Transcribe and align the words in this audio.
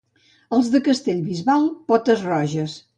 Els 0.57 0.71
de 0.77 0.81
Castellbisbal, 0.89 1.71
potes 1.95 2.29
roges. 2.35 2.85